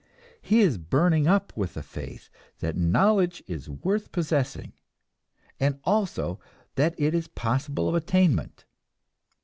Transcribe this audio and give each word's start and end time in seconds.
He 0.41 0.61
is 0.61 0.79
burning 0.79 1.27
up 1.27 1.55
with 1.55 1.75
the 1.75 1.83
faith 1.83 2.31
that 2.57 2.75
knowledge 2.75 3.43
is 3.45 3.69
worth 3.69 4.11
possessing, 4.11 4.73
and 5.59 5.79
also 5.83 6.39
that 6.73 6.95
it 6.97 7.13
is 7.13 7.27
possible 7.27 7.87
of 7.87 7.93
attainment. 7.93 8.65